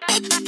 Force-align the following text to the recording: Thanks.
Thanks. 0.00 0.44